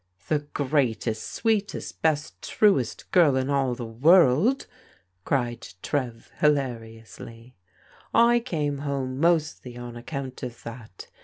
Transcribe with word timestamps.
"The 0.29 0.39
greatest, 0.55 1.29
sweetest, 1.31 2.01
best, 2.01 2.41
truest 2.41 3.11
girl 3.11 3.35
in 3.35 3.51
all 3.51 3.75
the 3.75 3.85
world!" 3.85 4.65
cried 5.25 5.67
Trev 5.83 6.31
hilariously." 6.39 7.55
I 8.31 8.39
came 8.39 8.79
home 8.79 9.19
mostly 9.19 9.77
on 9.77 9.95
account 9.95 10.41
of 10.41 10.63
that. 10.63 11.07